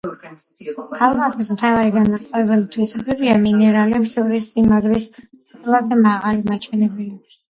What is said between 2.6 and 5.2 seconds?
თვისებებია მინერალებს შორის სიმაგრის